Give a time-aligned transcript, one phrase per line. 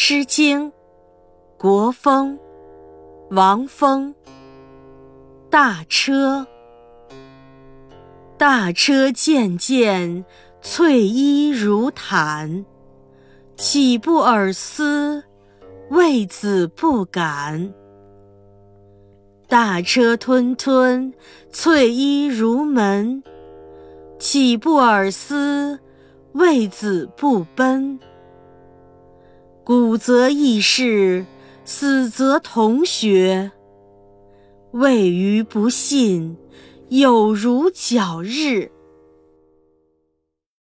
[0.00, 0.70] 诗经·
[1.58, 2.38] 国风·
[3.34, 4.14] 王风。
[5.50, 6.46] 大车，
[8.38, 10.24] 大车渐渐，
[10.62, 12.64] 翠衣如毯。
[13.56, 15.24] 岂不尔思，
[15.90, 17.74] 为子不敢。
[19.48, 21.12] 大车吞吞，
[21.50, 23.20] 翠衣如门。
[24.20, 25.80] 岂不尔思，
[26.34, 27.98] 为子不奔。
[29.68, 31.26] 古则异事，
[31.66, 33.52] 死则同穴。
[34.70, 36.38] 谓于不信，
[36.88, 38.70] 有如皎日。